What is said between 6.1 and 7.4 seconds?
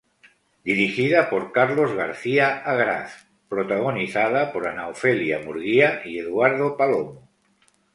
Eduardo Palomo.